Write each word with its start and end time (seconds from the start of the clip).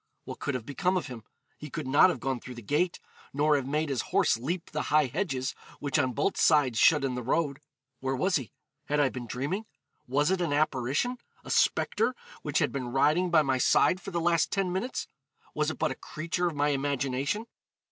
What 0.25 0.39
could 0.39 0.55
have 0.55 0.65
become 0.65 0.97
of 0.97 1.05
him? 1.05 1.23
He 1.59 1.69
could 1.69 1.85
not 1.85 2.09
have 2.09 2.19
gone 2.19 2.39
through 2.39 2.55
the 2.55 2.63
gate, 2.63 2.99
nor 3.33 3.55
have 3.55 3.67
made 3.67 3.89
his 3.89 4.01
horse 4.01 4.35
leap 4.35 4.71
the 4.71 4.81
high 4.89 5.05
hedges, 5.05 5.53
which 5.79 5.99
on 5.99 6.13
both 6.13 6.37
sides 6.37 6.79
shut 6.79 7.03
in 7.03 7.13
the 7.13 7.21
road. 7.21 7.59
Where 7.99 8.15
was 8.15 8.37
he? 8.37 8.51
had 8.85 8.99
I 8.99 9.09
been 9.09 9.27
dreaming? 9.27 9.67
was 10.07 10.31
it 10.31 10.41
an 10.41 10.53
apparition 10.53 11.19
a 11.43 11.51
spectre, 11.51 12.15
which 12.41 12.57
had 12.57 12.71
been 12.71 12.87
riding 12.91 13.29
by 13.29 13.43
my 13.43 13.59
side 13.59 14.01
for 14.01 14.09
the 14.09 14.19
last 14.19 14.49
ten 14.49 14.73
minutes? 14.73 15.05
was 15.53 15.69
it 15.69 15.77
but 15.77 15.91
a 15.91 15.95
creature 15.95 16.47
of 16.47 16.55
my 16.55 16.69
imagination? 16.69 17.45